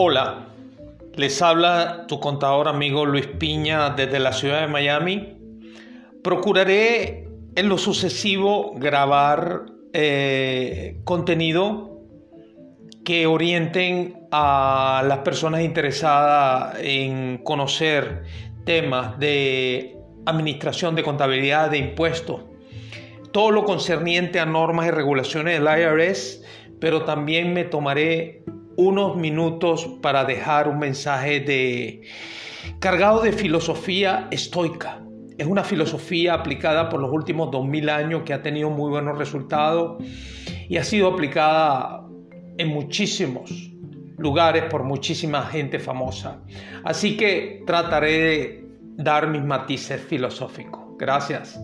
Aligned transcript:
Hola, 0.00 0.46
les 1.16 1.42
habla 1.42 2.04
tu 2.06 2.20
contador 2.20 2.68
amigo 2.68 3.04
Luis 3.04 3.26
Piña 3.26 3.90
desde 3.90 4.20
la 4.20 4.32
ciudad 4.32 4.60
de 4.60 4.68
Miami. 4.68 5.36
Procuraré 6.22 7.26
en 7.56 7.68
lo 7.68 7.78
sucesivo 7.78 8.74
grabar 8.76 9.64
eh, 9.92 11.00
contenido 11.02 11.98
que 13.04 13.26
orienten 13.26 14.28
a 14.30 15.02
las 15.04 15.18
personas 15.18 15.62
interesadas 15.62 16.76
en 16.80 17.38
conocer 17.38 18.22
temas 18.64 19.18
de 19.18 19.96
administración, 20.26 20.94
de 20.94 21.02
contabilidad, 21.02 21.72
de 21.72 21.78
impuestos, 21.78 22.44
todo 23.32 23.50
lo 23.50 23.64
concerniente 23.64 24.38
a 24.38 24.46
normas 24.46 24.86
y 24.86 24.92
regulaciones 24.92 25.58
del 25.58 25.66
IRS, 25.66 26.44
pero 26.78 27.02
también 27.02 27.52
me 27.52 27.64
tomaré 27.64 28.44
unos 28.78 29.16
minutos 29.16 29.88
para 30.00 30.24
dejar 30.24 30.68
un 30.68 30.78
mensaje 30.78 31.40
de 31.40 32.02
cargado 32.78 33.22
de 33.22 33.32
filosofía 33.32 34.28
estoica. 34.30 35.02
Es 35.36 35.48
una 35.48 35.64
filosofía 35.64 36.34
aplicada 36.34 36.88
por 36.88 37.00
los 37.00 37.10
últimos 37.10 37.50
2000 37.50 37.88
años 37.88 38.22
que 38.24 38.32
ha 38.32 38.40
tenido 38.40 38.70
muy 38.70 38.88
buenos 38.88 39.18
resultados 39.18 40.02
y 40.68 40.76
ha 40.76 40.84
sido 40.84 41.08
aplicada 41.08 42.04
en 42.56 42.68
muchísimos 42.68 43.50
lugares 44.16 44.64
por 44.70 44.84
muchísima 44.84 45.42
gente 45.42 45.80
famosa. 45.80 46.40
Así 46.84 47.16
que 47.16 47.64
trataré 47.66 48.12
de 48.12 48.64
dar 48.96 49.26
mis 49.26 49.42
matices 49.42 50.00
filosóficos. 50.00 50.96
Gracias. 50.98 51.60